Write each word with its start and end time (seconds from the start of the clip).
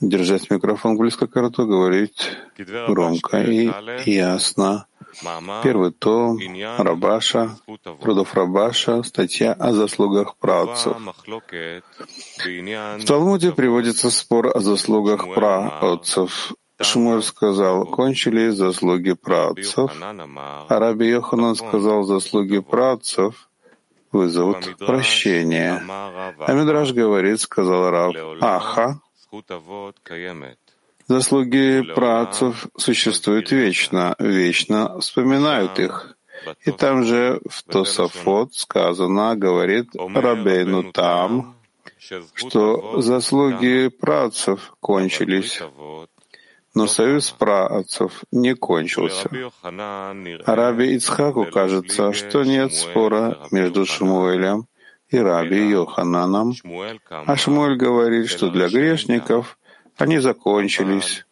держать 0.00 0.50
микрофон 0.50 0.96
близко 0.96 1.26
к 1.26 1.36
рту, 1.36 1.66
говорить 1.66 2.30
громко 2.88 3.42
и 3.42 3.70
ясно. 4.04 4.86
Первый 5.62 5.90
том 5.90 6.38
Рабаша, 6.78 7.56
трудов 8.00 8.34
Рабаша, 8.34 9.02
статья 9.02 9.52
о 9.52 9.72
заслугах 9.72 10.36
праотцев. 10.36 10.96
В 11.98 13.04
Талмуде 13.04 13.52
приводится 13.52 14.10
спор 14.10 14.52
о 14.54 14.60
заслугах 14.60 15.34
праотцев. 15.34 16.52
Шмуэль 16.80 17.24
сказал, 17.24 17.86
кончили 17.86 18.50
заслуги 18.50 19.12
праотцев, 19.12 19.90
а 20.00 20.78
Раби 20.78 21.08
Йоханан 21.08 21.56
сказал, 21.56 22.04
заслуги 22.04 22.60
праотцев 22.60 23.48
вызовут 24.12 24.76
прощение. 24.78 25.82
А 25.88 26.52
Мидраш 26.52 26.92
говорит, 26.92 27.40
сказал 27.40 27.90
Раб, 27.90 28.14
Аха, 28.40 29.00
Заслуги 31.06 31.82
працев 31.94 32.66
существуют 32.76 33.50
вечно, 33.50 34.14
вечно 34.18 35.00
вспоминают 35.00 35.78
их. 35.78 36.16
И 36.64 36.70
там 36.70 37.04
же 37.04 37.40
в 37.48 37.62
Тосафот 37.62 38.54
сказано, 38.54 39.34
говорит 39.36 39.88
Рабейну 39.94 40.92
там, 40.92 41.56
что 42.34 43.00
заслуги 43.00 43.88
працев 43.88 44.74
кончились, 44.80 45.60
но 46.74 46.86
союз 46.86 47.30
праотцев 47.30 48.22
не 48.30 48.54
кончился. 48.54 49.30
А 49.62 50.54
Раби 50.54 50.94
Ицхаку 50.94 51.46
кажется, 51.46 52.12
что 52.12 52.44
нет 52.44 52.74
спора 52.74 53.38
между 53.50 53.84
Шмуэлем 53.84 54.68
и 55.10 55.18
Раби 55.18 55.70
Йохананом, 55.70 56.54
а 57.10 57.36
Шмуэль 57.36 57.76
говорит, 57.76 58.28
что 58.28 58.50
для 58.50 58.68
грешников 58.68 59.58
они 59.96 60.18
закончились, 60.18 61.26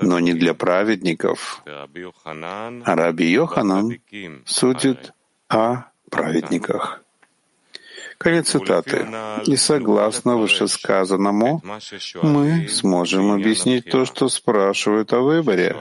но 0.00 0.18
не 0.18 0.34
для 0.34 0.54
праведников. 0.54 1.62
А 1.64 2.96
Раби 2.96 3.30
Йоханан 3.30 4.00
судит 4.44 5.12
о 5.48 5.84
праведниках. 6.10 7.02
Конец 8.18 8.50
цитаты. 8.50 9.08
И 9.46 9.56
согласно 9.56 10.36
вышесказанному, 10.36 11.60
мы 12.22 12.68
сможем 12.68 13.32
объяснить 13.32 13.90
то, 13.90 14.04
что 14.04 14.28
спрашивают 14.28 15.12
о 15.12 15.20
выборе 15.20 15.76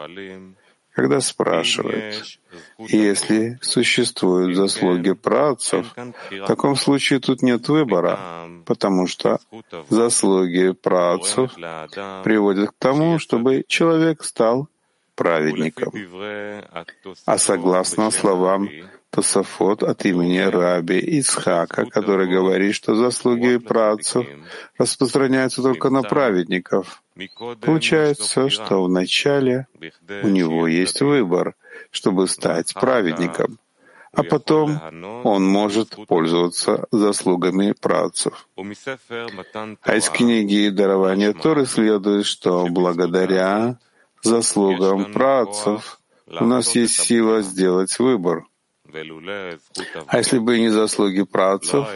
когда 0.94 1.22
спрашивают, 1.22 2.40
если 2.80 3.58
существуют 3.62 4.56
заслуги 4.56 5.14
працев, 5.14 5.94
в 5.96 6.46
таком 6.46 6.76
случае 6.76 7.20
тут 7.20 7.42
нет 7.42 7.68
выбора, 7.70 8.20
потому 8.66 9.08
что 9.08 9.40
заслуги 9.90 10.72
працев 10.72 11.54
приводят 12.24 12.72
к 12.72 12.76
тому, 12.78 13.20
чтобы 13.20 13.64
человек 13.68 14.24
стал 14.24 14.68
праведником. 15.16 15.94
А 17.26 17.38
согласно 17.38 18.12
словам 18.12 18.70
Тософот 19.12 19.84
от 19.84 20.06
имени 20.06 20.40
Раби 20.40 20.98
Ицхака, 20.98 21.86
который 21.86 22.28
говорит, 22.28 22.74
что 22.74 22.96
заслуги 22.96 23.58
працев 23.58 24.26
распространяются 24.78 25.62
только 25.62 25.90
на 25.90 26.02
праведников. 26.02 27.04
Получается, 27.62 28.50
что 28.50 28.84
вначале 28.84 29.68
у 30.24 30.28
него 30.28 30.68
есть 30.68 31.02
выбор, 31.02 31.56
чтобы 31.92 32.28
стать 32.28 32.74
праведником, 32.74 33.60
а 34.14 34.24
потом 34.24 34.80
он 35.24 35.46
может 35.46 35.96
пользоваться 36.08 36.88
заслугами 36.92 37.74
працев. 37.74 38.48
А 39.82 39.96
из 39.96 40.10
книги 40.10 40.70
дарования 40.70 41.34
Торы 41.34 41.66
следует, 41.66 42.26
что 42.26 42.68
благодаря 42.70 43.80
заслугам 44.22 45.12
працев 45.12 46.00
у 46.28 46.46
нас 46.46 46.76
есть 46.76 47.00
сила 47.00 47.42
сделать 47.42 47.98
выбор— 48.00 48.46
а 50.08 50.18
если 50.18 50.40
бы 50.40 50.60
не 50.60 50.70
заслуги 50.70 51.24
працев, 51.24 51.88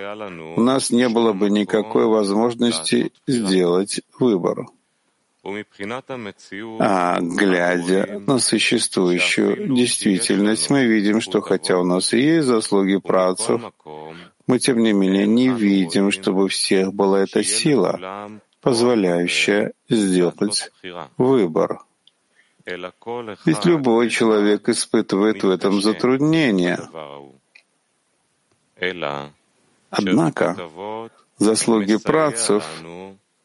у 0.55 0.61
нас 0.61 0.91
не 0.91 1.09
было 1.09 1.33
бы 1.33 1.49
никакой 1.49 2.05
возможности 2.05 3.11
сделать 3.27 4.01
выбор. 4.19 4.67
А 6.79 7.19
глядя 7.21 8.19
на 8.25 8.39
существующую 8.39 9.75
действительность, 9.75 10.69
мы 10.71 10.85
видим, 10.85 11.21
что 11.21 11.41
хотя 11.41 11.77
у 11.77 11.83
нас 11.83 12.13
и 12.13 12.19
есть 12.19 12.47
заслуги 12.47 12.97
працев, 12.97 13.61
мы 14.47 14.59
тем 14.59 14.79
не 14.79 14.93
менее 14.93 15.27
не 15.27 15.49
видим, 15.49 16.11
чтобы 16.11 16.45
у 16.45 16.47
всех 16.47 16.93
была 16.93 17.21
эта 17.21 17.43
сила, 17.43 18.29
позволяющая 18.61 19.73
сделать 19.87 20.71
выбор. 21.17 21.79
Ведь 22.65 23.65
любой 23.65 24.09
человек 24.09 24.67
испытывает 24.69 25.43
в 25.43 25.49
этом 25.49 25.81
затруднение. 25.81 26.79
Однако 29.91 31.09
заслуги 31.37 31.97
працев 31.97 32.65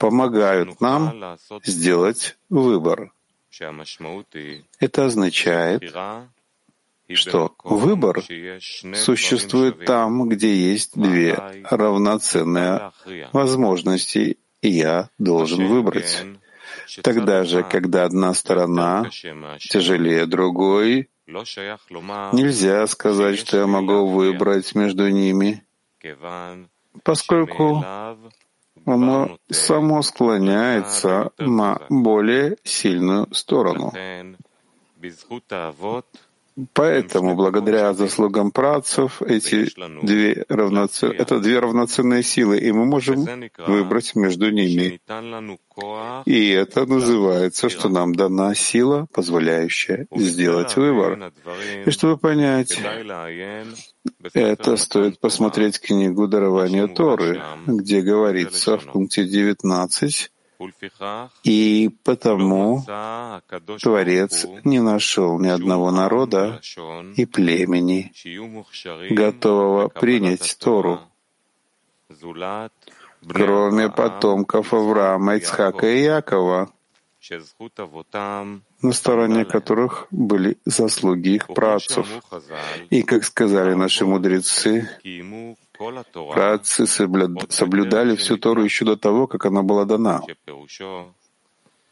помогают 0.01 0.81
нам 0.81 1.37
сделать 1.63 2.39
выбор. 2.49 3.13
Это 4.81 5.05
означает, 5.05 5.95
что 7.13 7.55
выбор 7.63 8.23
существует 8.95 9.85
там, 9.85 10.29
где 10.29 10.55
есть 10.55 10.99
две 10.99 11.35
равноценные 11.65 12.93
возможности, 13.33 14.39
и 14.63 14.69
я 14.71 15.11
должен 15.19 15.67
выбрать. 15.67 16.25
Тогда 17.03 17.45
же, 17.45 17.63
когда 17.63 18.05
одна 18.05 18.33
сторона 18.33 19.11
тяжелее 19.59 20.27
другой, 20.27 21.11
нельзя 21.27 22.87
сказать, 22.87 23.39
что 23.39 23.59
я 23.59 23.67
могу 23.67 24.07
выбрать 24.07 24.75
между 24.75 25.11
ними, 25.11 25.63
поскольку 27.05 27.85
оно 28.87 29.39
само 29.51 30.03
склоняется 30.03 31.33
на 31.39 31.81
более 31.89 32.57
сильную 32.65 33.33
сторону. 33.35 33.93
Поэтому, 36.75 37.37
благодаря 37.37 37.93
заслугам 37.95 38.51
працев, 38.51 39.23
эти 39.23 39.69
две 40.05 40.45
равноц... 40.49 41.03
это 41.03 41.39
две 41.39 41.59
равноценные 41.59 42.23
силы, 42.23 42.59
и 42.59 42.73
мы 42.73 42.85
можем 42.85 43.27
выбрать 43.67 44.15
между 44.15 44.51
ними. 44.51 45.01
И 46.27 46.49
это 46.51 46.87
называется, 46.87 47.69
что 47.69 47.89
нам 47.89 48.15
дана 48.15 48.55
сила, 48.55 49.07
позволяющая 49.13 50.07
сделать 50.15 50.77
выбор. 50.77 51.33
И 51.87 51.91
чтобы 51.91 52.19
понять 52.19 52.79
это, 54.35 54.77
стоит 54.77 55.21
посмотреть 55.21 55.81
книгу 55.81 56.27
«Дарование 56.27 56.89
Торы», 56.89 57.41
где 57.67 58.03
говорится 58.03 58.79
в 58.79 58.87
пункте 58.87 59.25
19, 59.25 60.31
и 61.45 61.91
потому 62.05 62.85
Творец 63.81 64.47
не 64.65 64.81
нашел 64.81 65.39
ни 65.39 65.49
одного 65.49 65.91
народа 65.91 66.61
и 67.17 67.27
племени, 67.27 68.13
готового 69.11 69.89
принять 69.89 70.57
Тору, 70.59 71.01
кроме 73.27 73.89
потомков 73.89 74.75
Авраама, 74.75 75.37
Ицхака 75.37 75.87
и 75.87 76.03
Якова, 76.03 76.71
на 78.83 78.93
стороне 78.93 79.45
которых 79.45 80.07
были 80.11 80.59
заслуги 80.65 81.35
их 81.37 81.47
працев. 81.47 82.07
И, 82.91 83.03
как 83.03 83.25
сказали 83.25 83.75
наши 83.75 84.05
мудрецы, 84.07 84.89
Праотцы 85.81 86.87
соблюдали 86.87 88.15
всю 88.17 88.37
Тору 88.37 88.63
еще 88.63 88.85
до 88.85 88.97
того, 88.97 89.27
как 89.27 89.47
она 89.47 89.63
была 89.63 89.87
дана, 89.87 90.21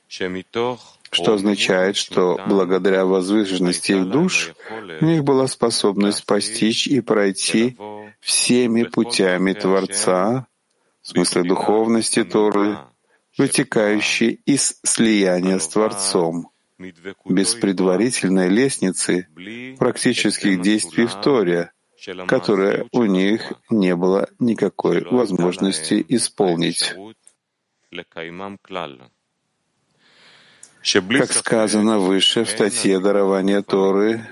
что 0.08 1.32
означает, 1.34 1.96
что 1.96 2.38
благодаря 2.46 3.06
возвышенности 3.06 3.92
их 3.92 4.10
душ 4.10 4.52
у 5.00 5.04
них 5.04 5.24
была 5.24 5.46
способность 5.46 6.26
постичь 6.26 6.86
и 6.86 7.00
пройти 7.00 7.78
всеми 8.20 8.82
путями 8.82 9.54
Творца, 9.54 10.46
в 11.00 11.08
смысле 11.08 11.44
духовности 11.44 12.24
Торы, 12.24 12.78
вытекающей 13.38 14.40
из 14.44 14.80
слияния 14.84 15.58
с 15.58 15.68
Творцом, 15.68 16.50
без 17.24 17.54
предварительной 17.54 18.48
лестницы 18.48 19.28
практических 19.78 20.60
действий 20.60 21.06
в 21.06 21.14
Торе, 21.22 21.72
которое 22.26 22.86
у 22.92 23.04
них 23.04 23.52
не 23.70 23.94
было 23.96 24.28
никакой 24.38 25.04
возможности 25.04 26.04
исполнить. 26.08 26.94
Как 30.82 31.32
сказано 31.32 31.98
выше 31.98 32.44
в 32.44 32.50
статье 32.50 33.00
«Дарование 33.00 33.62
Торы», 33.62 34.26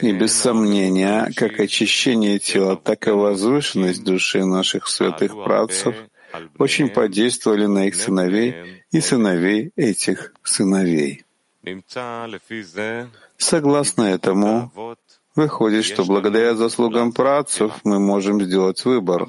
и 0.00 0.12
без 0.12 0.32
сомнения, 0.32 1.30
как 1.36 1.60
очищение 1.60 2.38
тела, 2.38 2.76
так 2.76 3.06
и 3.06 3.10
возвышенность 3.10 4.04
души 4.04 4.44
наших 4.44 4.88
святых 4.88 5.32
працев 5.32 5.94
очень 6.58 6.88
подействовали 6.88 7.66
на 7.66 7.86
их 7.86 7.94
сыновей 7.94 8.84
и 8.90 9.00
сыновей 9.00 9.72
этих 9.76 10.32
сыновей. 10.42 11.24
Согласно 13.38 14.02
этому, 14.02 14.96
выходит, 15.36 15.84
что 15.84 16.04
благодаря 16.04 16.54
заслугам 16.54 17.12
працев 17.12 17.72
мы 17.84 18.00
можем 18.00 18.42
сделать 18.42 18.84
выбор, 18.84 19.28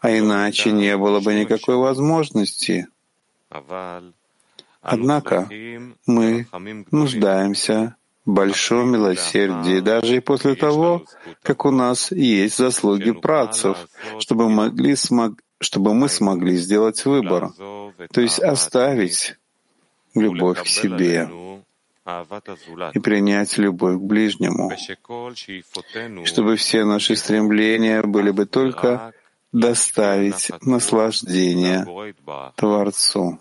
а 0.00 0.10
иначе 0.10 0.72
не 0.72 0.96
было 0.96 1.20
бы 1.20 1.34
никакой 1.34 1.76
возможности. 1.76 2.86
Однако 4.80 5.48
мы 6.06 6.46
нуждаемся 6.90 7.96
в 8.24 8.30
большом 8.30 8.92
милосердии 8.92 9.80
даже 9.80 10.16
и 10.16 10.20
после 10.20 10.54
того, 10.54 11.04
как 11.42 11.64
у 11.64 11.70
нас 11.70 12.12
есть 12.12 12.56
заслуги 12.56 13.10
працев, 13.10 13.76
чтобы, 14.20 14.48
могли, 14.48 14.96
смог, 14.96 15.34
чтобы 15.60 15.94
мы 15.94 16.08
смогли 16.08 16.56
сделать 16.56 17.04
выбор, 17.04 17.50
то 18.12 18.20
есть 18.20 18.38
оставить 18.38 19.36
любовь 20.14 20.62
к 20.62 20.66
себе 20.66 21.28
и 22.94 22.98
принять 22.98 23.58
любовь 23.58 23.96
к 23.96 24.00
ближнему, 24.00 24.70
чтобы 26.24 26.56
все 26.56 26.84
наши 26.84 27.16
стремления 27.16 28.02
были 28.02 28.30
бы 28.30 28.46
только 28.46 29.12
доставить 29.52 30.50
наслаждение 30.62 31.86
Творцу. 32.56 33.38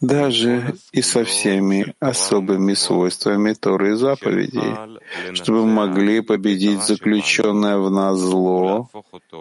даже 0.00 0.74
и 0.92 1.02
со 1.02 1.24
всеми 1.24 1.94
особыми 2.00 2.74
свойствами 2.74 3.52
Торы 3.52 3.92
и 3.92 3.96
заповедей, 3.96 4.98
чтобы 5.34 5.66
мы 5.66 5.72
могли 5.72 6.22
победить 6.22 6.82
заключенное 6.82 7.76
в 7.78 7.90
нас 7.90 8.18
зло 8.18 8.88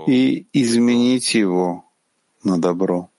и 0.08 0.48
изменить 0.54 1.34
его 1.34 1.86
на 2.44 2.60
добро. 2.60 3.10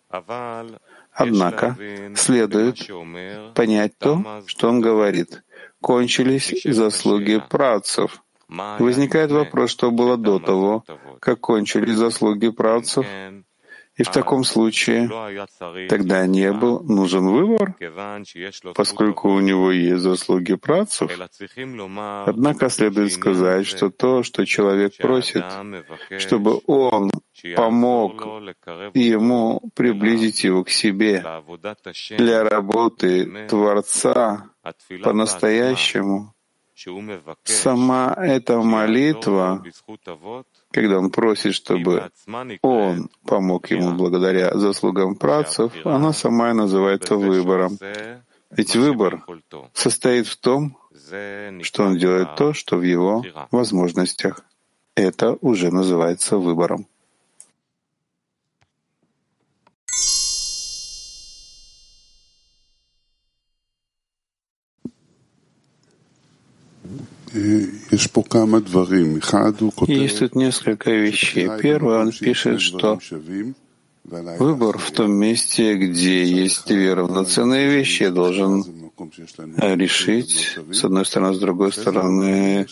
Однако 1.20 1.76
следует 2.17 2.90
понять 3.55 3.93
то, 3.99 4.43
что 4.46 4.69
он 4.69 4.81
говорит. 4.81 5.43
Кончились 5.81 6.52
заслуги 6.64 7.43
працев. 7.49 8.22
Возникает 8.49 9.31
вопрос, 9.31 9.70
что 9.70 9.90
было 9.90 10.17
до 10.17 10.38
того, 10.38 10.84
как 11.20 11.40
кончились 11.40 11.96
заслуги 11.96 12.49
працев, 12.49 13.06
и 14.00 14.02
в 14.02 14.11
таком 14.11 14.44
случае 14.44 15.11
тогда 15.88 16.26
не 16.26 16.50
был 16.52 16.81
нужен 16.81 17.26
выбор, 17.26 17.75
поскольку 18.75 19.29
у 19.29 19.41
него 19.41 19.70
есть 19.70 20.02
заслуги 20.02 20.55
працев. 20.55 21.11
Однако 22.26 22.70
следует 22.70 23.12
сказать, 23.12 23.67
что 23.67 23.91
то, 23.91 24.23
что 24.23 24.47
человек 24.47 24.97
просит, 24.97 25.44
чтобы 26.19 26.62
он 26.67 27.11
помог 27.55 28.25
ему 28.94 29.61
приблизить 29.75 30.44
его 30.44 30.64
к 30.64 30.70
себе 30.70 31.23
для 32.17 32.43
работы 32.43 33.46
Творца 33.49 34.50
по-настоящему, 35.03 36.32
сама 37.44 38.14
эта 38.17 38.62
молитва 38.62 39.62
когда 40.72 40.99
он 40.99 41.11
просит, 41.11 41.55
чтобы 41.55 42.11
он 42.62 43.11
помог 43.26 43.70
ему 43.70 43.93
благодаря 43.94 44.56
заслугам 44.56 45.17
працев, 45.17 45.72
она 45.84 46.12
сама 46.12 46.50
и 46.50 46.55
называется 46.55 47.17
выбором. 47.17 47.78
Ведь 48.50 48.75
выбор 48.76 49.25
состоит 49.75 50.26
в 50.26 50.37
том, 50.37 50.76
что 51.62 51.84
он 51.84 51.99
делает 51.99 52.37
то, 52.37 52.52
что 52.52 52.76
в 52.76 52.82
его 52.82 53.25
возможностях. 53.50 54.44
Это 54.94 55.37
уже 55.40 55.70
называется 55.70 56.37
выбором. 56.37 56.87
Есть 69.87 70.19
тут 70.19 70.35
несколько 70.35 70.91
вещей. 70.91 71.49
Первое, 71.61 72.00
он 72.00 72.12
пишет, 72.12 72.61
что 72.61 72.99
выбор 74.05 74.79
в 74.79 74.91
том 74.91 75.12
месте, 75.12 75.77
где 75.77 76.25
есть 76.25 76.67
две 76.67 76.94
равноценные 76.94 77.69
вещи, 77.69 78.05
я 78.05 78.11
должен 78.11 78.65
решить, 79.56 80.59
с 80.73 80.85
одной 80.85 81.06
стороны, 81.06 81.35
с 81.35 81.38
другой 81.38 81.73
стороны, 81.73 82.67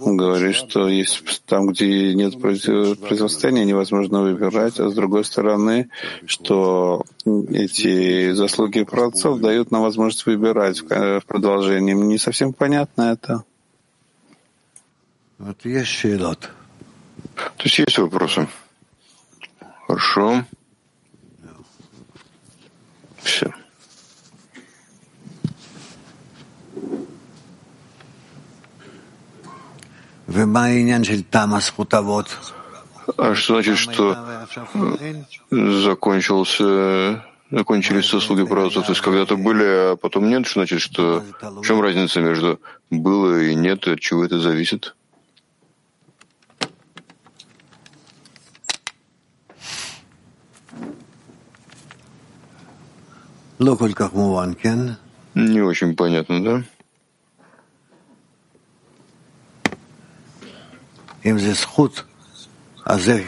он 0.00 0.16
говорит, 0.16 0.54
что 0.56 0.88
есть 0.88 1.42
там, 1.46 1.68
где 1.68 2.14
нет 2.14 2.38
противостояния, 2.40 3.64
невозможно 3.64 4.22
выбирать, 4.22 4.80
а 4.80 4.90
с 4.90 4.94
другой 4.94 5.24
стороны, 5.24 5.88
что 6.26 7.04
эти 7.24 8.32
заслуги 8.32 8.82
праотцов 8.82 9.40
дают 9.40 9.70
нам 9.70 9.82
возможность 9.82 10.26
выбирать 10.26 10.82
в 10.82 11.22
продолжении. 11.26 11.94
Не 11.94 12.18
совсем 12.18 12.52
понятно 12.52 13.12
это. 13.12 13.44
То 17.34 17.64
есть 17.64 17.78
есть 17.78 17.98
вопросы? 17.98 18.46
Хорошо. 19.88 20.44
Все. 23.22 23.52
А 33.18 33.34
что 33.34 33.54
значит, 33.54 33.78
что 33.78 34.46
закончился, 35.50 37.24
закончились 37.50 38.10
заслуги 38.10 38.46
праотцов? 38.46 38.86
То 38.86 38.92
есть 38.92 39.02
когда-то 39.02 39.36
были, 39.36 39.92
а 39.92 39.96
потом 39.96 40.28
нет? 40.28 40.46
Что 40.46 40.60
значит, 40.60 40.80
что 40.80 41.24
в 41.40 41.62
чем 41.62 41.82
разница 41.82 42.20
между 42.20 42.60
было 42.90 43.42
и 43.42 43.56
нет, 43.56 43.88
от 43.88 43.98
чего 43.98 44.24
это 44.24 44.38
зависит? 44.38 44.94
Не 55.34 55.60
очень 55.60 55.94
понятно, 55.94 56.42
да? 56.42 56.64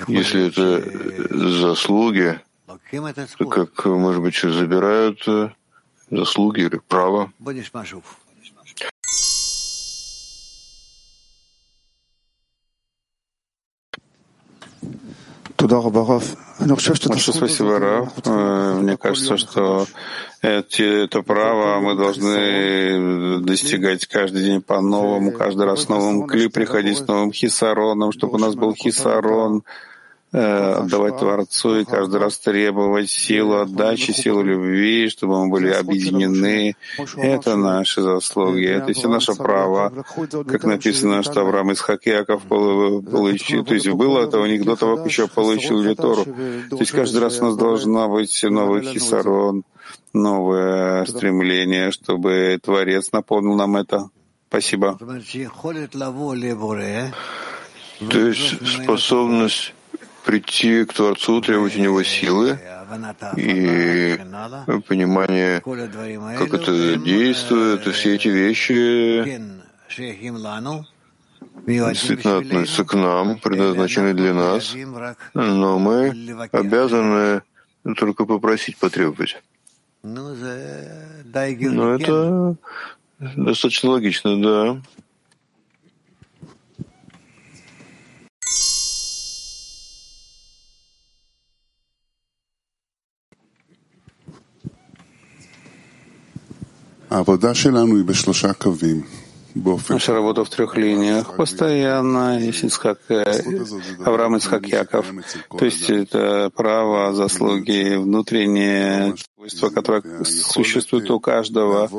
Если 0.08 0.48
это 0.48 1.40
заслуги, 1.60 2.40
то 3.38 3.44
как, 3.66 3.84
может 3.84 4.20
быть, 4.22 4.34
забирают 4.40 5.22
э, 5.28 5.50
заслуги 6.10 6.62
или 6.62 6.80
право? 6.88 7.32
Большое 17.08 17.36
спасибо, 17.36 17.78
Раф. 17.78 18.08
Э, 18.24 18.78
мне 18.80 18.96
кажется, 18.96 19.36
что 19.36 19.86
это 20.42 21.22
право 21.22 21.80
мы 21.80 21.94
должны 21.96 23.40
достигать 23.40 24.06
каждый 24.06 24.44
день 24.44 24.60
по-новому, 24.60 25.32
каждый 25.32 25.66
раз 25.66 25.82
с 25.82 25.88
новым 25.88 26.26
клип, 26.26 26.52
приходить 26.52 26.98
с 26.98 27.06
новым 27.06 27.32
хисароном, 27.32 28.12
чтобы 28.12 28.34
у 28.34 28.38
нас 28.38 28.54
был 28.54 28.74
хисарон, 28.74 29.58
Э, 29.58 29.93
отдавать 30.34 31.18
Творцу 31.18 31.80
и 31.80 31.84
каждый 31.84 32.18
раз 32.18 32.38
требовать 32.38 33.08
силу 33.08 33.58
отдачи, 33.58 34.10
силу 34.10 34.42
любви, 34.42 35.08
чтобы 35.08 35.44
мы 35.44 35.50
были 35.50 35.70
объединены. 35.70 36.74
Это 37.16 37.56
наши 37.56 38.02
заслуги, 38.02 38.66
это 38.66 38.92
все 38.92 39.08
наше 39.08 39.34
право. 39.34 39.92
Как 40.48 40.64
написано, 40.64 41.22
что 41.22 41.42
Авраам 41.42 41.70
из 41.70 41.80
Хакиаков 41.80 42.42
получил, 42.42 43.64
то 43.64 43.74
есть 43.74 43.88
было 43.88 44.20
это 44.20 44.40
у 44.40 44.46
них 44.46 44.64
до 44.64 44.74
того, 44.76 44.96
как 44.96 45.06
еще 45.06 45.28
получил 45.28 45.94
Тору. 45.94 46.24
То 46.24 46.78
есть 46.78 46.92
каждый 46.92 47.20
раз 47.20 47.40
у 47.40 47.44
нас 47.44 47.56
должна 47.56 48.08
быть 48.08 48.42
новый 48.42 48.82
хисарон, 48.82 49.62
новое 50.12 51.04
стремление, 51.04 51.92
чтобы 51.92 52.58
Творец 52.62 53.12
наполнил 53.12 53.54
нам 53.54 53.76
это. 53.76 54.08
Спасибо. 54.48 54.98
То 58.10 58.18
есть 58.18 58.82
способность 58.82 59.73
прийти 60.24 60.84
к 60.84 60.92
Творцу, 60.92 61.40
требовать 61.40 61.76
у 61.76 61.80
него 61.80 62.02
силы 62.02 62.58
и 63.36 64.18
понимание, 64.88 65.60
как 65.60 66.54
это 66.54 66.96
действует, 66.96 67.86
и 67.86 67.90
все 67.92 68.14
эти 68.14 68.28
вещи 68.28 69.40
действительно 71.66 72.38
относятся 72.38 72.84
к 72.84 72.94
нам, 72.94 73.38
предназначены 73.38 74.14
для 74.14 74.34
нас, 74.34 74.74
но 75.34 75.78
мы 75.78 76.12
обязаны 76.52 77.42
только 77.96 78.24
попросить, 78.24 78.76
потребовать. 78.78 79.42
Но 80.02 80.34
это 81.94 82.56
достаточно 83.36 83.90
логично, 83.90 84.42
да. 84.42 84.80
Наша 99.88 100.12
работа 100.12 100.44
в 100.44 100.48
трех 100.48 100.76
линиях 100.76 101.36
постоянно, 101.36 102.38
Исхак, 102.50 102.98
Авраам 104.04 104.36
Исхак 104.38 104.66
Яков. 104.66 105.06
То 105.56 105.64
есть 105.64 105.88
это 105.90 106.50
право, 106.50 107.14
заслуги, 107.14 107.94
внутреннее 107.96 109.14
свойство, 109.48 109.70
которое 109.70 110.24
существует 110.24 111.10
у 111.10 111.20
каждого, 111.20 111.90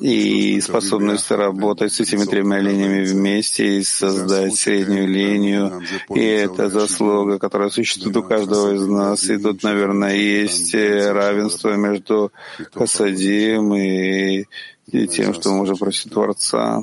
и 0.00 0.60
способность 0.60 1.30
работать 1.30 1.92
с 1.92 2.00
этими 2.00 2.24
тремя 2.24 2.60
линиями 2.60 3.04
вместе 3.04 3.78
и 3.78 3.82
создать 3.82 4.54
среднюю 4.54 5.08
линию. 5.08 5.82
И 6.14 6.20
это 6.20 6.68
заслуга, 6.68 7.38
которая 7.38 7.70
существует 7.70 8.16
у 8.16 8.22
каждого 8.22 8.74
из 8.74 8.86
нас. 8.86 9.24
И 9.24 9.38
тут, 9.38 9.62
наверное, 9.62 10.14
есть 10.14 10.74
равенство 10.74 11.74
между 11.74 12.32
Хасадим 12.72 13.74
и 13.74 14.44
и 14.86 15.08
тем, 15.08 15.34
что 15.34 15.50
мы 15.50 15.56
можем 15.58 15.78
просить 15.78 16.12
Творца. 16.12 16.82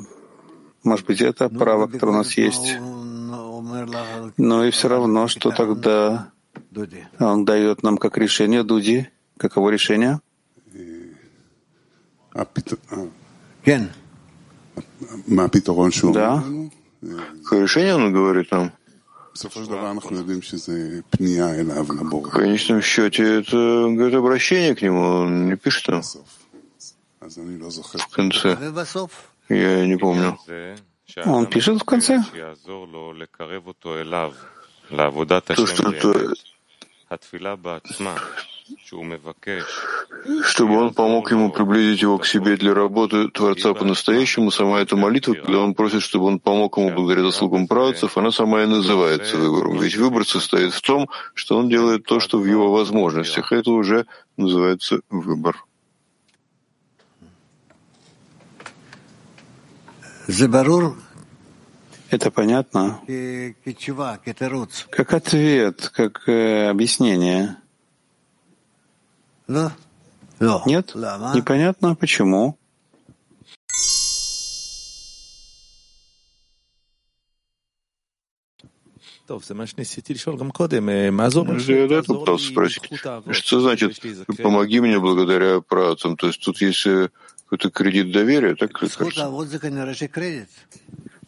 Может 0.82 1.06
быть, 1.06 1.20
это 1.20 1.48
право, 1.48 1.86
которое 1.86 2.12
у 2.12 2.16
нас 2.16 2.36
есть. 2.36 2.76
Но 4.36 4.64
и 4.64 4.70
все 4.70 4.88
равно, 4.88 5.28
что 5.28 5.50
тогда 5.50 6.32
он 7.18 7.44
дает 7.44 7.82
нам 7.82 7.96
как 7.96 8.18
решение 8.18 8.64
Дуди. 8.64 9.08
Каково 9.42 9.70
решение? 9.70 10.20
А 12.32 12.44
да. 16.12 16.44
Какое 17.42 17.62
решение 17.62 17.96
он 17.96 18.12
говорит 18.12 18.52
нам? 18.52 18.72
В 19.34 19.38
конечном 22.30 22.82
счете 22.82 23.40
это 23.40 23.88
говорит 23.96 24.14
обращение 24.14 24.76
к 24.76 24.82
нему, 24.82 25.00
он 25.00 25.48
не 25.48 25.56
пишет 25.56 25.88
нам 25.88 26.02
в 27.20 28.14
конце. 28.14 28.56
Я 29.48 29.86
не 29.86 29.96
помню. 29.96 30.38
Он 31.24 31.46
пишет 31.46 31.80
в 31.80 31.84
конце? 31.84 32.22
То, 35.56 35.66
что 35.66 35.90
чтобы 40.44 40.76
он 40.76 40.94
помог 40.94 41.30
ему 41.30 41.50
приблизить 41.50 42.02
его 42.02 42.18
к 42.18 42.26
себе 42.26 42.56
для 42.56 42.74
работы 42.74 43.28
Творца 43.28 43.74
по-настоящему, 43.74 44.50
сама 44.50 44.80
эта 44.80 44.96
молитва, 44.96 45.34
когда 45.34 45.58
он 45.58 45.74
просит, 45.74 46.02
чтобы 46.02 46.26
он 46.26 46.38
помог 46.38 46.76
ему 46.78 46.90
благодаря 46.90 47.22
заслугам 47.22 47.66
правцев, 47.66 48.16
она 48.16 48.30
сама 48.30 48.62
и 48.62 48.66
называется 48.66 49.36
выбором. 49.36 49.78
Ведь 49.78 49.96
выбор 49.96 50.26
состоит 50.26 50.72
в 50.72 50.80
том, 50.80 51.08
что 51.34 51.56
он 51.56 51.68
делает 51.68 52.04
то, 52.04 52.20
что 52.20 52.38
в 52.38 52.46
его 52.46 52.72
возможностях. 52.72 53.52
Это 53.52 53.70
уже 53.70 54.06
называется 54.36 55.00
выбор. 55.10 55.64
Это 62.10 62.30
понятно? 62.30 63.00
Как 64.90 65.14
ответ, 65.14 65.90
как 65.94 66.28
э, 66.28 66.68
объяснение. 66.68 67.56
Нет? 70.66 70.92
Непонятно, 71.34 71.94
почему? 71.94 72.58
Я 81.72 81.86
до 81.88 81.94
этого 81.96 82.18
пытался 82.20 82.50
спросить, 82.50 82.82
что 83.30 83.60
значит 83.60 84.00
«помоги 84.42 84.80
мне 84.80 84.98
благодаря 84.98 85.60
працам»? 85.60 86.16
То 86.16 86.26
есть 86.26 86.40
тут 86.42 86.60
есть 86.60 86.86
какой-то 87.44 87.70
кредит 87.70 88.12
доверия, 88.12 88.56
так 88.56 88.72
кажется? 88.72 88.98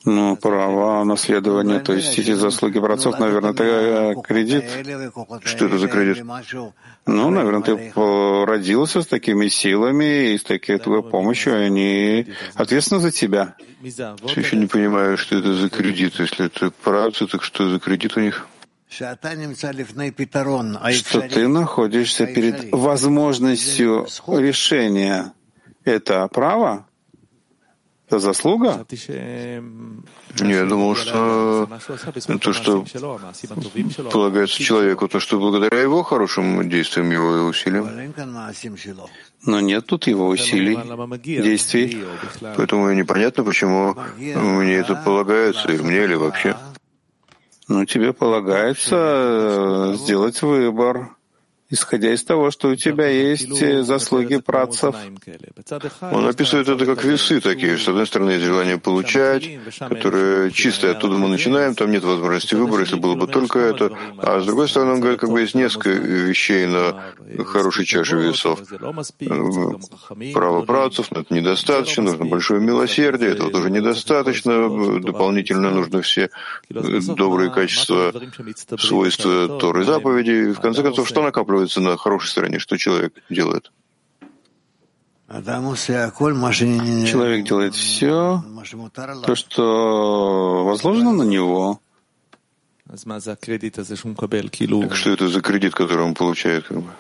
Ну, 0.07 0.37
право 0.37 1.03
наследования, 1.05 1.81
то 1.81 1.95
есть 1.95 2.19
эти 2.19 2.35
заслуги 2.35 2.79
братцов, 2.79 3.19
наверное, 3.19 3.53
это 3.53 3.65
э, 3.65 4.15
кредит. 4.23 4.65
Что 5.45 5.67
это 5.67 5.79
за 5.79 5.89
кредит? 5.89 6.23
Ну, 7.07 7.31
наверное, 7.31 7.63
ты 7.63 7.93
родился 8.45 9.01
с 9.01 9.07
такими 9.07 9.49
силами 9.49 10.33
и 10.33 10.39
с 10.39 10.43
такой 10.43 10.79
твоей 10.79 11.03
помощью, 11.03 11.55
и 11.55 11.65
они 11.65 12.27
ответственны 12.55 13.01
за 13.01 13.13
тебя. 13.13 13.55
Я 13.81 14.15
еще 14.37 14.57
не 14.57 14.67
понимаю, 14.67 15.17
что 15.17 15.39
это 15.39 15.55
за 15.55 15.71
кредит. 15.71 16.15
Если 16.19 16.47
это 16.47 16.71
працы, 16.71 17.27
так 17.27 17.43
что 17.43 17.71
за 17.71 17.79
кредит 17.81 18.17
у 18.19 18.21
них? 18.21 18.47
Что 20.93 21.21
ты 21.23 21.49
находишься 21.49 22.27
перед 22.27 22.73
возможностью 22.73 24.07
решения. 24.29 25.33
Это 25.85 26.29
право? 26.29 26.87
Это 28.15 28.21
заслуга? 28.21 28.87
Я 30.37 30.65
думал, 30.67 30.95
что 30.95 31.69
то, 32.41 32.53
что 32.53 32.85
полагается 34.13 34.63
человеку, 34.63 35.09
то, 35.09 35.19
что 35.19 35.41
благодаря 35.41 35.81
его 35.81 36.05
хорошим 36.05 36.69
действиям, 36.69 37.11
его 37.11 37.49
усилиям. 37.49 38.15
Но 39.45 39.61
нет 39.61 39.87
тут 39.87 40.07
его 40.07 40.29
усилий, 40.29 40.79
действий. 41.27 42.05
Поэтому 42.57 42.93
непонятно, 42.93 43.43
почему 43.43 43.97
мне 44.17 44.75
это 44.75 44.95
полагается, 44.95 45.73
или 45.73 45.83
мне, 45.83 46.05
или 46.05 46.15
вообще. 46.15 46.57
Ну, 47.67 47.85
тебе 47.87 48.13
полагается 48.13 48.97
э, 48.97 49.95
сделать 49.97 50.43
выбор 50.43 51.17
исходя 51.71 52.13
из 52.13 52.23
того, 52.23 52.51
что 52.51 52.69
у 52.69 52.77
тебя 52.77 53.09
есть 53.09 53.63
э, 53.63 53.83
заслуги 53.83 54.37
працев. 54.37 54.95
Он 56.01 56.27
описывает 56.29 56.69
это 56.69 56.85
как 56.85 57.05
весы 57.05 57.41
такие. 57.41 57.79
С 57.79 57.89
одной 57.89 58.07
стороны, 58.07 58.33
есть 58.33 58.45
желание 58.45 58.79
получать, 58.79 59.49
которое 59.79 60.51
чисто 60.51 60.91
оттуда 60.91 61.17
мы 61.17 61.29
начинаем, 61.29 61.75
там 61.75 61.91
нет 61.91 62.05
возможности 62.05 62.55
выбора, 62.55 62.83
если 62.83 62.97
было 62.97 63.15
бы 63.15 63.27
только 63.27 63.59
это. 63.59 63.97
А 64.19 64.41
с 64.41 64.47
другой 64.47 64.69
стороны, 64.69 64.93
он 64.93 65.01
говорит, 65.01 65.21
как 65.21 65.31
бы 65.31 65.41
есть 65.41 65.55
несколько 65.55 65.91
вещей 65.91 66.67
на 66.67 67.15
хорошей 67.45 67.87
чаше 67.87 68.17
весов. 68.17 68.61
Право 70.35 70.63
працев, 70.63 71.11
но 71.11 71.21
это 71.21 71.35
недостаточно, 71.35 72.03
нужно 72.03 72.27
большое 72.27 72.61
милосердие, 72.61 73.31
этого 73.31 73.51
тоже 73.51 73.71
недостаточно, 73.71 75.01
дополнительно 75.01 75.71
нужно 75.71 76.03
все 76.03 76.29
добрые 76.69 77.51
качества, 77.51 78.13
свойства 78.79 79.59
Торы 79.59 79.85
заповеди. 79.85 80.53
В 80.53 80.61
конце 80.61 80.83
концов, 80.83 81.09
что 81.09 81.23
накапливается? 81.23 81.54
Оказывается 81.55 81.81
на 81.81 81.97
хорошей 81.97 82.29
стороне, 82.31 82.59
что 82.59 82.77
человек 82.77 83.15
делает? 83.31 83.71
Человек 87.07 87.47
делает 87.47 87.75
все, 87.75 88.45
то, 89.25 89.35
что 89.35 90.65
возложено 90.65 91.13
на 91.13 91.23
него. 91.23 91.81
Так 94.83 94.95
что 94.97 95.11
это 95.11 95.29
за 95.29 95.41
кредит, 95.41 95.75
который 95.75 96.05
он 96.05 96.15
получает? 96.15 96.67
Как 96.67 96.79
бы? 96.79 96.91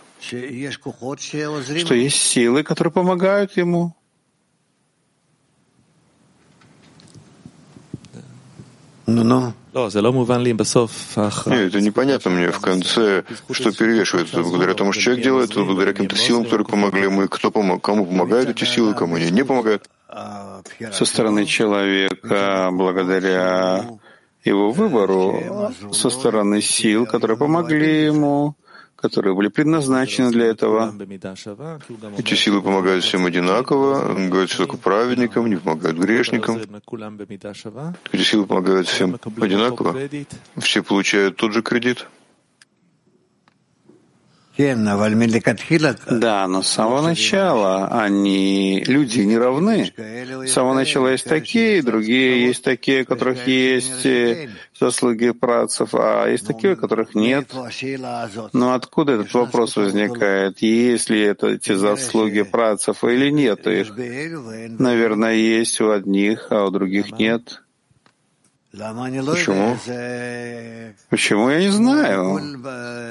Что 1.85 1.95
есть 1.95 2.17
силы, 2.17 2.63
которые 2.63 2.93
помогают 2.93 3.57
ему. 3.57 3.95
Ну-ну. 9.07 9.53
Нет, 11.51 11.69
это 11.69 11.81
непонятно 11.81 12.31
мне 12.31 12.51
в 12.51 12.61
конце, 12.61 13.25
что 13.51 13.73
перевешивает. 13.73 14.29
Это 14.29 14.43
благодаря 14.43 14.75
тому, 14.75 14.93
что 14.93 15.03
человек 15.03 15.25
делает, 15.25 15.51
это 15.51 15.65
благодаря 15.65 15.93
каким-то 15.93 16.17
силам, 16.17 16.45
которые 16.45 16.67
помогли 16.67 17.03
ему, 17.03 17.29
кто 17.29 17.51
помог, 17.51 17.83
кому 17.83 18.07
помогают 18.07 18.49
эти 18.51 18.65
силы, 18.65 18.95
кому 18.95 19.17
они 19.17 19.31
не 19.31 19.45
помогают. 19.45 19.89
Со 20.93 21.05
стороны 21.05 21.45
человека, 21.45 22.71
благодаря 22.73 23.85
его 24.45 24.71
выбору, 24.71 25.73
со 25.93 26.09
стороны 26.11 26.61
сил, 26.63 27.05
которые 27.07 27.37
помогли 27.37 28.05
ему, 28.05 28.55
которые 29.05 29.35
были 29.35 29.49
предназначены 29.49 30.31
для 30.31 30.47
этого. 30.47 30.95
Эти 32.17 32.35
силы 32.35 32.63
помогают 32.63 33.05
всем 33.05 33.27
одинаково, 33.27 34.15
говорят, 34.31 34.57
только 34.57 34.79
праведникам, 34.79 35.51
не 35.51 35.57
помогают 35.57 35.99
грешникам. 35.99 36.59
Эти 38.13 38.23
силы 38.23 38.47
помогают 38.47 38.89
всем 38.89 39.19
одинаково. 39.43 39.95
Все 40.57 40.83
получают 40.83 41.37
тот 41.37 41.53
же 41.53 41.61
кредит. 41.61 42.07
Да, 46.09 46.47
но 46.47 46.63
с 46.63 46.69
самого 46.69 47.03
начала 47.03 47.89
они, 47.89 48.85
люди, 48.87 49.21
не 49.21 49.37
равны. 49.37 49.93
С 50.47 50.53
самого 50.53 50.75
начала 50.75 51.09
есть 51.09 51.25
такие, 51.25 51.83
другие 51.83 52.47
есть 52.47 52.63
такие, 52.63 53.03
у 53.03 53.05
которых 53.07 53.49
есть 53.49 54.07
э, 54.07 54.49
заслуги 54.79 55.31
працев, 55.33 55.89
а 55.95 56.29
есть 56.29 56.47
такие, 56.47 56.75
у 56.75 56.77
которых 56.77 57.17
нет. 57.17 57.49
Но 58.53 58.75
откуда 58.75 59.15
этот 59.15 59.35
вопрос 59.35 59.75
возникает? 59.77 60.63
Есть 60.63 61.11
ли 61.11 61.21
это 61.21 61.49
эти 61.49 61.73
заслуги 61.75 62.43
працев 62.43 63.03
или 63.03 63.31
нет 63.31 63.67
их? 63.67 63.93
Наверное, 64.79 65.35
есть 65.35 65.81
у 65.81 65.91
одних, 65.91 66.47
а 66.51 66.67
у 66.67 66.71
других 66.71 67.19
нет. 67.19 67.61
Почему? 69.35 69.77
Почему, 71.09 71.49
я 71.49 71.61
не 71.61 71.69
знаю. 71.71 72.41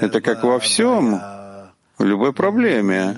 Это 0.01 0.19
как 0.19 0.43
во 0.43 0.59
всем, 0.59 1.21
в 2.03 2.05
любой 2.05 2.33
проблеме. 2.33 3.15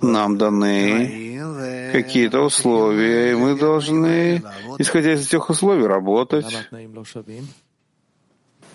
нам 0.00 0.38
даны 0.38 1.90
какие-то 1.92 2.40
условия, 2.40 3.32
и 3.32 3.34
мы 3.34 3.58
должны, 3.58 4.42
исходя 4.78 5.14
из 5.14 5.26
этих 5.26 5.48
условий, 5.50 5.86
работать. 5.86 6.68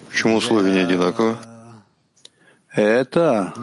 Почему 0.09 0.37
условия 0.37 0.71
не 0.73 0.79
одинаковы? 0.79 1.37
Это 2.75 3.53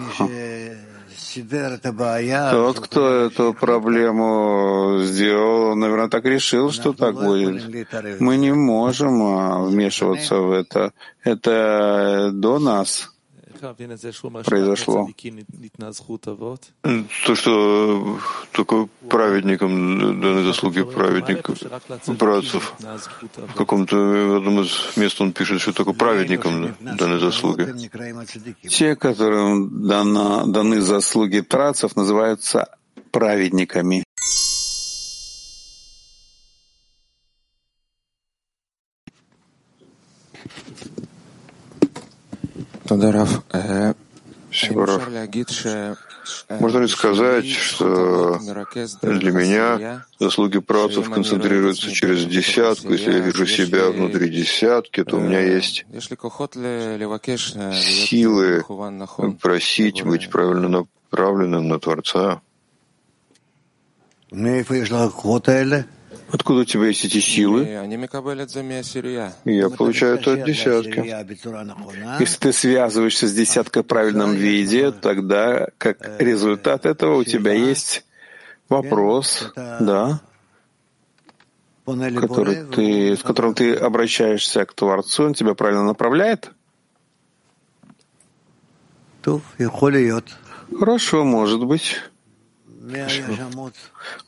тот, 2.50 2.80
кто 2.80 3.08
эту 3.26 3.54
проблему 3.54 4.98
сделал, 5.02 5.74
наверное, 5.76 6.08
так 6.08 6.24
решил, 6.24 6.70
что 6.70 6.92
так 6.92 7.14
будет. 7.14 7.86
Мы 8.20 8.36
не 8.36 8.52
можем 8.52 9.22
а, 9.22 9.62
вмешиваться 9.62 10.36
в 10.36 10.52
это. 10.52 10.92
Это 11.24 12.30
до 12.32 12.58
нас 12.58 13.10
произошло. 14.44 15.08
То, 17.26 17.34
что 17.34 18.18
только 18.52 18.88
праведникам 19.08 20.20
даны 20.20 20.44
заслуги 20.44 20.82
праведников, 20.82 21.58
братцев. 22.06 22.74
В 23.36 23.54
каком-то 23.54 24.36
одном 24.36 24.60
из 24.60 24.96
мест 24.96 25.20
он 25.20 25.32
пишет, 25.32 25.60
что 25.60 25.72
только 25.72 25.92
праведникам 25.92 26.74
даны 26.80 27.18
заслуги. 27.18 27.72
Те, 28.68 28.96
которым 28.96 29.86
дана, 29.86 30.44
даны 30.46 30.80
заслуги 30.80 31.40
працев, 31.40 31.96
называются 31.96 32.68
праведниками. 33.10 34.04
Сибаров. 44.52 45.08
Можно 46.48 46.78
ли 46.78 46.88
сказать, 46.88 47.48
что 47.48 48.38
для 49.02 49.32
меня 49.32 50.04
заслуги 50.18 50.58
працев 50.58 51.08
концентрируются 51.10 51.90
через 51.90 52.24
десятку? 52.26 52.92
Если 52.92 53.12
я 53.12 53.18
вижу 53.20 53.46
себя 53.46 53.90
внутри 53.90 54.28
десятки, 54.28 55.04
то 55.04 55.16
у 55.16 55.20
меня 55.20 55.40
есть 55.40 55.86
силы 57.72 58.64
просить 59.40 60.02
быть 60.04 60.30
правильно 60.30 60.68
направленным 61.10 61.68
на 61.68 61.78
Творца. 61.78 62.42
Откуда 66.32 66.60
у 66.60 66.64
тебя 66.64 66.86
есть 66.86 67.04
эти 67.04 67.18
силы? 67.18 67.64
Я 69.44 69.70
получаю 69.70 70.18
это 70.18 70.34
от 70.34 70.44
десятки. 70.44 71.00
Если 72.20 72.38
ты 72.38 72.52
связываешься 72.52 73.26
с 73.26 73.32
десяткой 73.32 73.82
в 73.82 73.86
правильном 73.86 74.34
виде, 74.34 74.92
тогда 74.92 75.68
как 75.78 76.20
результат 76.20 76.86
этого 76.86 77.16
у 77.16 77.24
тебя 77.24 77.52
есть 77.52 78.04
вопрос, 78.68 79.52
да, 79.54 80.20
который 81.84 82.66
ты, 82.66 83.16
с 83.16 83.22
которым 83.22 83.54
ты 83.54 83.74
обращаешься 83.74 84.64
к 84.64 84.72
Творцу, 84.74 85.24
он 85.24 85.34
тебя 85.34 85.54
правильно 85.54 85.84
направляет? 85.84 86.52
Хорошо, 90.78 91.24
может 91.24 91.64
быть. 91.64 91.96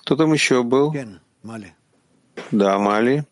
Кто 0.00 0.16
там 0.16 0.32
еще 0.32 0.62
был? 0.62 0.94
Да, 2.51 2.79
Мали. 2.79 3.25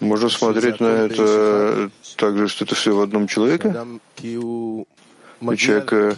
Можно 0.00 0.28
смотреть 0.28 0.80
на 0.80 0.86
это 0.86 1.90
так 2.16 2.36
же, 2.36 2.48
что 2.48 2.64
это 2.64 2.74
все 2.74 2.94
в 2.94 3.00
одном 3.00 3.26
человеке? 3.26 3.74
У 5.40 5.54
человека 5.56 6.14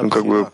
он 0.00 0.10
как 0.10 0.26
бы 0.26 0.50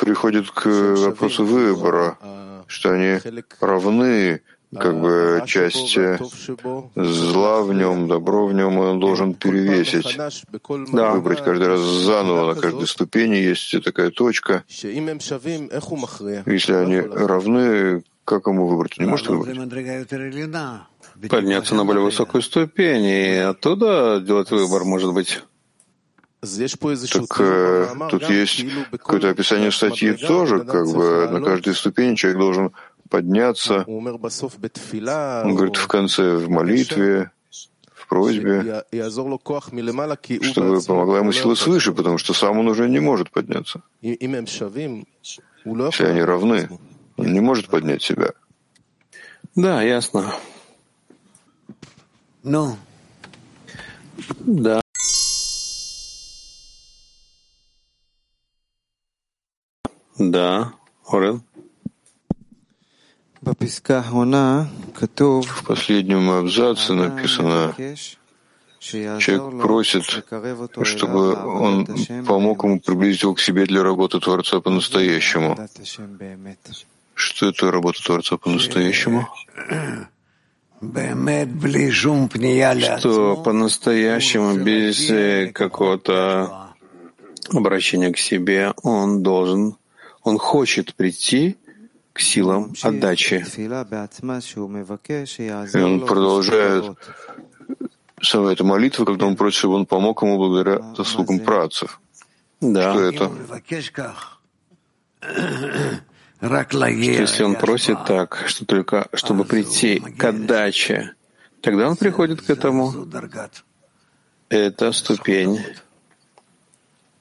приходит 0.00 0.50
к 0.50 0.66
вопросу 0.66 1.44
выбора, 1.44 2.18
что 2.66 2.92
они 2.92 3.20
равны 3.60 4.42
как 4.74 5.00
бы 5.00 5.42
часть 5.46 5.98
зла 6.94 7.62
в 7.62 7.72
нем, 7.72 8.08
добро 8.08 8.46
в 8.46 8.52
нем, 8.52 8.78
он 8.78 9.00
должен 9.00 9.34
перевесить, 9.34 10.16
да. 10.92 11.12
выбрать 11.12 11.42
каждый 11.42 11.68
раз 11.68 11.80
заново, 11.80 12.54
на 12.54 12.60
каждой 12.60 12.86
ступени 12.86 13.36
есть 13.36 13.82
такая 13.82 14.10
точка. 14.10 14.64
Если 14.68 16.72
они 16.72 17.00
равны, 17.00 18.04
как 18.24 18.46
ему 18.46 18.68
выбрать? 18.68 18.98
Не 18.98 19.06
может 19.06 19.26
выбрать? 19.26 19.56
Подняться 21.28 21.74
на 21.74 21.84
более 21.84 22.04
высокую 22.04 22.42
ступень 22.42 23.04
и 23.04 23.36
оттуда 23.38 24.22
делать 24.24 24.50
выбор, 24.50 24.84
может 24.84 25.12
быть. 25.12 25.40
Так 26.40 27.40
э, 27.40 27.86
тут 28.10 28.30
есть 28.30 28.64
какое-то 28.90 29.28
описание 29.28 29.70
статьи 29.70 30.14
тоже, 30.14 30.64
как 30.64 30.86
бы 30.86 31.28
на 31.30 31.42
каждой 31.42 31.74
ступени 31.74 32.14
человек 32.14 32.40
должен 32.40 32.72
подняться. 33.10 33.84
Он 33.86 35.54
говорит 35.54 35.76
в 35.76 35.86
конце, 35.86 36.36
в 36.36 36.48
молитве, 36.48 37.30
в 37.92 38.08
просьбе, 38.08 38.84
чтобы 40.42 40.80
помогла 40.80 41.18
ему 41.18 41.32
сила 41.32 41.54
свыше, 41.54 41.92
потому 41.92 42.18
что 42.18 42.32
сам 42.32 42.58
он 42.58 42.68
уже 42.68 42.88
не 42.88 43.00
может 43.00 43.30
подняться. 43.30 43.82
Если 44.00 46.04
они 46.04 46.22
равны, 46.22 46.68
он 47.16 47.32
не 47.32 47.40
может 47.40 47.68
поднять 47.68 48.02
себя. 48.02 48.32
Да, 49.54 49.82
ясно. 49.82 50.34
Ну. 52.42 52.76
Да. 54.40 54.80
Да, 60.18 60.74
Орел. 61.06 61.40
В 63.42 63.54
последнем 65.66 66.30
абзаце 66.30 66.92
написано, 66.92 67.74
человек 68.78 69.62
просит, 69.62 70.04
чтобы 70.82 71.34
он 71.34 71.86
помог 72.26 72.64
ему 72.64 72.80
приблизить 72.80 73.22
его 73.22 73.34
к 73.34 73.40
себе 73.40 73.64
для 73.64 73.82
работы 73.82 74.20
Творца 74.20 74.60
по-настоящему. 74.60 75.56
Что 77.14 77.48
это 77.48 77.70
работа 77.70 78.02
Творца 78.04 78.36
по-настоящему? 78.36 79.26
Что 82.98 83.36
по-настоящему, 83.36 84.54
без 84.58 85.52
какого-то 85.52 86.74
обращения 87.50 88.12
к 88.12 88.18
себе, 88.18 88.74
он 88.82 89.22
должен, 89.22 89.76
он 90.22 90.36
хочет 90.38 90.94
прийти 90.94 91.56
к 92.20 92.22
силам 92.22 92.72
отдачи. 92.82 93.44
И 95.74 95.82
он 95.82 96.06
продолжает 96.06 96.84
сама 98.20 98.52
эта 98.52 98.62
молитва, 98.62 99.04
когда 99.06 99.24
он 99.26 99.36
просит, 99.36 99.58
чтобы 99.58 99.74
он 99.76 99.86
помог 99.86 100.22
ему 100.22 100.36
благодаря 100.36 100.94
заслугам 100.94 101.38
працев. 101.40 101.98
Да. 102.60 102.92
Что 102.92 103.02
это? 103.04 103.30
Если 106.42 107.42
он 107.42 107.54
просит 107.54 108.04
так, 108.04 108.44
что 108.46 108.66
только 108.66 109.08
чтобы 109.14 109.44
прийти 109.44 110.00
к 110.00 110.22
отдаче, 110.24 111.14
тогда 111.62 111.88
он 111.88 111.96
приходит 111.96 112.42
к 112.42 112.50
этому. 112.50 112.92
Это 114.50 114.92
ступень 114.92 115.58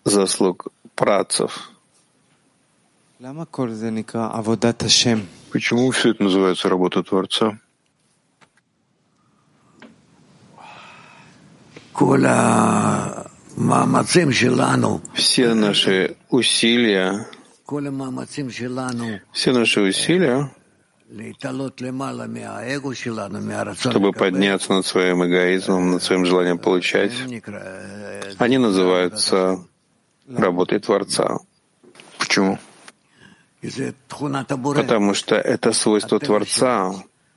заслуг 0.03 0.67
працев. 0.95 1.71
Почему 5.51 5.91
все 5.91 6.11
это 6.11 6.23
называется 6.23 6.69
работа 6.69 7.03
Творца? 7.03 7.59
Все 15.13 15.53
наши 15.53 16.15
усилия, 16.29 17.27
все 19.33 19.51
наши 19.51 19.81
усилия, 19.81 20.49
чтобы 23.91 24.13
подняться 24.13 24.73
над 24.73 24.85
своим 24.85 25.25
эгоизмом, 25.25 25.91
над 25.91 26.03
своим 26.03 26.25
желанием 26.25 26.57
получать, 26.57 27.11
они 28.37 28.57
называются 28.59 29.59
работой 30.37 30.79
Творца. 30.79 31.39
Почему? 32.17 32.57
Потому 34.81 35.13
что 35.13 35.35
это 35.35 35.73
свойство 35.73 36.19
Творца, 36.19 36.93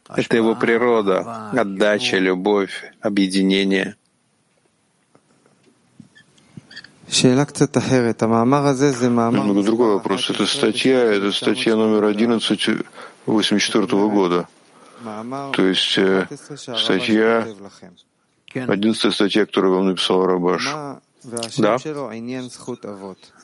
это 0.09 0.37
его 0.37 0.55
природа, 0.55 1.51
отдача, 1.53 2.19
любовь, 2.19 2.93
объединение. 3.01 3.97
Немного 9.41 9.63
другой 9.63 9.95
вопрос. 9.95 10.31
Это 10.31 10.47
статья, 10.47 11.03
это 11.03 11.31
статья 11.33 11.77
номер 11.77 12.05
11 12.05 12.87
84 13.27 13.87
года. 14.09 14.49
То 15.53 15.67
есть 15.67 15.99
э, 15.99 16.27
статья, 16.57 17.47
одиннадцатая 18.55 19.13
статья, 19.13 19.45
которую 19.47 19.75
вам 19.75 19.87
написал 19.89 20.25
Рабаш. 20.25 20.69
Да. 21.25 21.77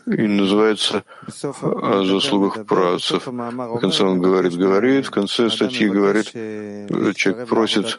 И 0.07 0.27
называется 0.27 1.05
о 1.63 2.05
заслугах 2.05 2.65
працев. 2.67 3.27
В 3.27 3.79
конце 3.79 4.05
он 4.05 4.21
говорит, 4.21 4.55
говорит, 4.57 5.07
в 5.07 5.11
конце 5.11 5.51
статьи 5.51 5.89
говорит, 5.89 6.27
человек 7.17 7.49
просит 7.49 7.99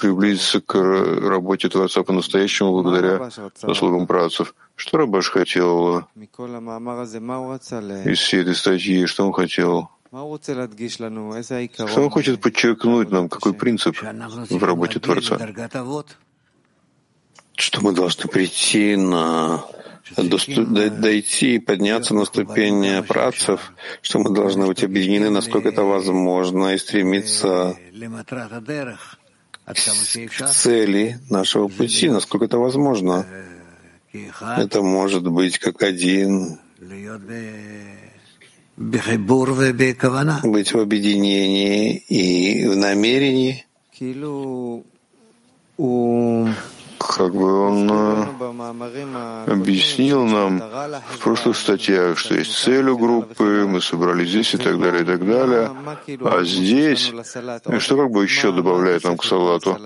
приблизиться 0.00 0.60
к 0.60 0.74
работе 0.74 1.68
Творца 1.68 2.02
по-настоящему 2.02 2.72
благодаря 2.72 3.30
заслугам 3.62 4.06
працев. 4.06 4.54
Что 4.76 4.98
Рабаш 4.98 5.30
хотел 5.30 6.06
из 8.04 8.18
всей 8.18 8.40
этой 8.42 8.54
статьи? 8.56 9.06
Что 9.06 9.24
он 9.26 9.32
хотел? 9.32 9.88
Что 10.12 12.02
он 12.02 12.10
хочет 12.10 12.40
подчеркнуть 12.40 13.10
нам? 13.10 13.28
Какой 13.28 13.52
принцип 13.54 13.96
в 14.00 14.64
работе 14.64 14.98
Творца? 15.00 15.38
Что 17.56 17.80
мы 17.82 17.92
должны 17.92 18.28
прийти 18.28 18.96
на 18.96 19.64
дойти 20.16 21.56
и 21.56 21.58
подняться 21.58 22.14
на 22.14 22.24
ступень 22.24 23.02
працев, 23.04 23.72
что 24.02 24.18
мы 24.18 24.34
должны 24.34 24.66
быть 24.66 24.84
объединены, 24.84 25.30
насколько 25.30 25.68
это 25.70 25.82
возможно, 25.82 26.74
и 26.74 26.78
стремиться 26.78 27.76
к 29.66 30.48
цели 30.50 31.18
нашего 31.30 31.68
пути, 31.68 32.10
насколько 32.10 32.44
это 32.44 32.58
возможно. 32.58 33.26
Это 34.12 34.82
может 34.82 35.26
быть 35.26 35.58
как 35.58 35.82
один, 35.82 36.58
быть 40.42 40.72
в 40.72 40.78
объединении 40.78 41.96
и 41.96 42.66
в 42.68 42.76
намерении 42.76 43.64
как 46.98 47.34
бы 47.34 47.68
он 47.68 47.90
э, 47.90 49.52
объяснил 49.52 50.24
нам 50.24 50.60
в 50.60 51.18
прошлых 51.18 51.56
статьях, 51.56 52.18
что 52.18 52.34
есть 52.34 52.56
цель 52.56 52.88
у 52.88 52.98
группы, 52.98 53.66
мы 53.66 53.80
собрались 53.80 54.28
здесь 54.28 54.54
и 54.54 54.58
так 54.58 54.80
далее, 54.80 55.02
и 55.02 55.04
так 55.04 55.26
далее. 55.26 55.70
А 56.20 56.44
здесь, 56.44 57.12
что 57.78 57.96
как 57.96 58.10
бы 58.10 58.22
еще 58.22 58.52
добавляет 58.52 59.04
нам 59.04 59.16
к 59.16 59.24
салату? 59.24 59.78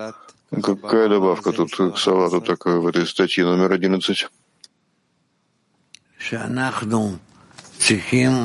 Какая 0.63 1.09
добавка 1.09 1.51
тут 1.51 1.75
к 1.75 1.97
салату 1.97 2.41
такая 2.41 2.77
в 2.77 2.87
этой 2.87 3.05
статье 3.05 3.45
номер 3.45 3.71
11? 3.73 4.27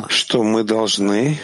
Что 0.08 0.42
мы 0.42 0.62
должны 0.64 1.40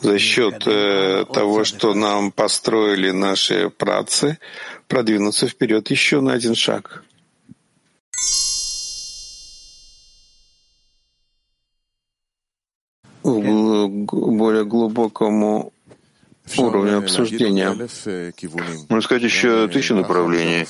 за 0.00 0.18
счет 0.18 0.66
э, 0.66 1.24
того, 1.32 1.64
что 1.64 1.94
нам 1.94 2.32
построили 2.32 3.10
наши 3.10 3.70
працы, 3.70 4.38
продвинуться 4.88 5.46
вперед 5.46 5.90
еще 5.90 6.20
на 6.20 6.32
один 6.32 6.54
шаг. 6.54 7.04
В 13.22 13.88
более 13.88 14.64
глубокому 14.64 15.72
уровню 16.56 16.98
обсуждения. 16.98 17.76
Можно 18.88 19.02
сказать, 19.02 19.22
еще 19.22 19.68
тысячи 19.68 19.92
направлений. 19.92 20.66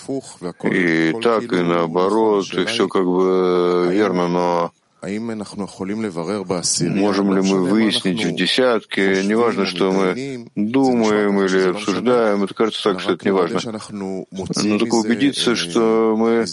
И 0.64 1.12
так, 1.22 1.44
и 1.52 1.60
наоборот, 1.62 2.52
и 2.54 2.64
все 2.64 2.88
как 2.88 3.04
бы 3.04 3.88
верно, 3.90 4.28
но 4.28 4.72
Можем 6.90 7.34
ли 7.34 7.40
мы 7.40 7.64
выяснить 7.64 8.24
в 8.24 8.34
десятке, 8.34 9.22
неважно, 9.24 9.64
что 9.66 9.92
мы 9.92 10.46
думаем 10.54 11.40
или 11.40 11.70
обсуждаем, 11.70 12.44
это 12.44 12.54
кажется 12.54 12.82
так, 12.82 13.00
что 13.00 13.12
это 13.14 13.24
не 13.24 13.32
важно. 13.32 13.80
Но 13.90 14.26
только 14.78 14.94
убедиться, 14.94 15.56
что 15.56 16.14
мы 16.18 16.44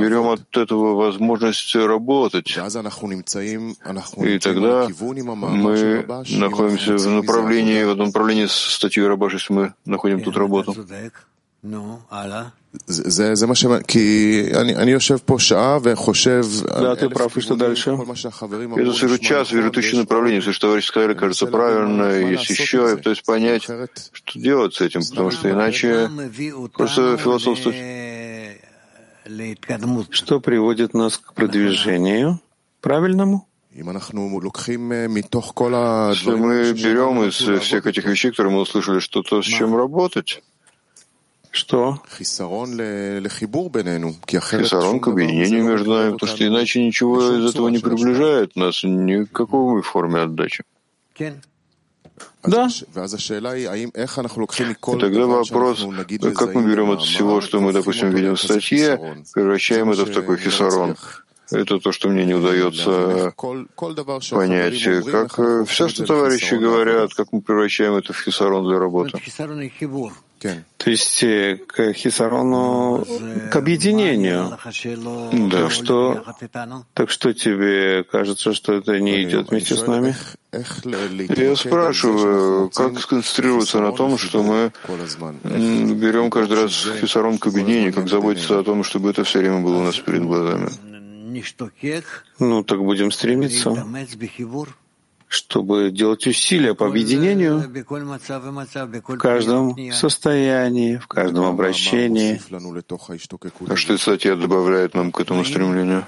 берем 0.00 0.28
от 0.28 0.56
этого 0.56 0.94
возможность 0.94 1.74
работать. 1.74 2.56
И 4.16 4.38
тогда 4.38 4.88
мы 4.98 6.04
находимся 6.38 6.96
в 6.96 7.06
направлении, 7.08 7.84
в 7.84 7.90
одном 7.90 8.06
направлении 8.08 8.46
с 8.46 8.52
статьей 8.52 9.06
Рабаш, 9.06 9.34
если 9.34 9.52
мы 9.52 9.74
находим 9.84 10.22
тут 10.22 10.36
работу. 10.36 10.74
זה, 12.85 13.35
זה 13.35 13.47
מה 13.47 13.55
ש... 13.55 13.65
כי 13.87 14.43
אני, 14.55 14.75
אני 14.75 14.91
יושב 14.91 15.17
פה 15.25 15.35
שעה 15.39 15.77
וחושב... 15.83 16.45
Да, 16.65 16.95
ты 16.95 17.09
прав, 17.09 17.35
и 17.37 17.41
что 17.41 17.55
дальше? 17.55 17.97
Я 18.77 18.93
сижу 18.93 19.17
час, 19.17 19.51
вижу 19.51 19.71
тысячи 19.71 19.95
направлений, 19.95 20.39
все, 20.39 20.51
что 20.51 20.67
товарищи 20.67 20.87
сказали, 20.87 21.13
кажется 21.13 21.47
правильно, 21.47 22.03
есть 22.03 22.49
еще, 22.49 22.87
я 22.89 22.97
пытаюсь 22.97 23.21
понять, 23.21 23.63
что 23.63 24.39
делать 24.39 24.75
с 24.75 24.81
этим, 24.81 25.01
потому 25.09 25.31
что 25.31 25.49
иначе 25.49 26.09
просто 26.73 27.17
философствовать. 27.17 27.77
Что 30.11 30.39
приводит 30.39 30.93
нас 30.93 31.17
к 31.17 31.33
продвижению 31.33 32.39
правильному? 32.81 33.47
Если 33.73 34.13
мы 36.45 36.73
берем 36.73 37.23
из 37.23 37.35
всех 37.61 37.85
этих 37.85 38.05
вещей, 38.05 38.31
которые 38.31 38.53
мы 38.53 38.61
услышали, 38.61 38.99
что-то 38.99 39.41
с 39.41 39.45
чем 39.45 39.75
работать, 39.75 40.41
что? 41.52 42.00
Хисарон 44.66 45.00
к 45.00 45.08
объединению 45.08 45.64
между 45.64 45.92
нами, 45.92 46.12
потому 46.12 46.32
что 46.34 46.46
иначе 46.46 46.84
ничего 46.84 47.20
из 47.38 47.54
этого 47.54 47.68
не 47.68 47.78
приближает 47.78 48.56
нас 48.56 48.82
ни 48.82 49.24
к 49.24 49.32
какой 49.32 49.82
форме 49.82 50.20
отдачи. 50.20 50.64
Да. 52.42 52.68
И 52.68 52.84
тогда 54.98 55.26
вопрос, 55.26 55.86
как 56.34 56.54
мы 56.54 56.64
берем 56.64 56.90
от 56.90 57.02
всего, 57.02 57.40
что 57.40 57.60
мы, 57.60 57.72
допустим, 57.72 58.10
видим 58.10 58.34
в 58.34 58.40
статье, 58.40 59.22
превращаем 59.32 59.90
это 59.90 60.06
в 60.06 60.10
такой 60.12 60.38
хисарон. 60.38 60.96
Это 61.52 61.78
то, 61.78 61.92
что 61.92 62.08
мне 62.08 62.24
не 62.24 62.34
удается 62.34 63.32
понять. 64.30 64.82
Как 65.10 65.68
все, 65.68 65.88
что 65.88 66.06
товарищи 66.06 66.54
говорят, 66.54 67.14
как 67.14 67.32
мы 67.32 67.40
превращаем 67.40 67.94
это 67.94 68.12
в 68.12 68.20
хисарон 68.20 68.66
для 68.66 68.78
работы. 68.78 69.18
То 70.76 70.90
есть 70.90 71.22
э, 71.22 71.56
к 71.56 71.92
хисарону, 71.92 73.06
к 73.52 73.54
объединению. 73.54 74.58
Да. 75.50 75.70
Что, 75.70 76.24
так 76.94 77.10
что 77.10 77.32
тебе 77.32 78.02
кажется, 78.02 78.52
что 78.52 78.72
это 78.72 78.98
не 78.98 79.22
идет 79.22 79.50
вместе 79.50 79.76
с 79.76 79.86
нами? 79.86 80.16
Я 81.36 81.56
спрашиваю, 81.56 82.70
как 82.70 82.98
сконцентрироваться 82.98 83.80
на 83.80 83.92
том, 83.92 84.18
что 84.18 84.42
мы 84.42 84.72
берем 85.94 86.30
каждый 86.30 86.62
раз 86.62 86.88
хисарон 87.00 87.38
к 87.38 87.46
объединению, 87.46 87.92
как 87.94 88.08
заботиться 88.08 88.58
о 88.58 88.64
том, 88.64 88.82
чтобы 88.82 89.10
это 89.10 89.22
все 89.22 89.38
время 89.38 89.60
было 89.60 89.76
у 89.76 89.82
нас 89.84 89.96
перед 89.98 90.24
глазами. 90.24 90.68
Ну, 92.38 92.62
так 92.62 92.78
будем 92.78 93.10
стремиться 93.10 93.70
чтобы 95.32 95.90
делать 95.90 96.26
усилия 96.26 96.74
по 96.74 96.86
объединению 96.86 97.60
в 97.60 99.16
каждом 99.16 99.92
состоянии, 99.92 100.98
в 100.98 101.06
каждом 101.06 101.46
обращении. 101.46 102.38
А 103.66 103.76
что 103.76 103.94
эта 103.94 104.02
статья 104.02 104.36
добавляет 104.36 104.92
нам 104.92 105.10
к 105.10 105.20
этому 105.20 105.42
стремлению? 105.46 106.06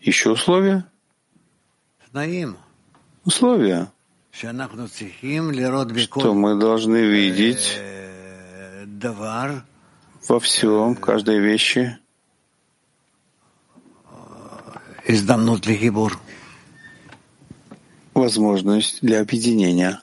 Еще 0.00 0.30
условия? 0.30 0.86
Условия, 3.26 3.92
что 4.32 6.32
мы 6.32 6.58
должны 6.58 7.04
видеть 7.04 7.78
во 10.28 10.40
всем, 10.40 10.96
в 10.96 11.00
каждой 11.00 11.40
вещи 11.40 11.98
возможность 18.14 19.00
для 19.02 19.20
объединения. 19.20 20.00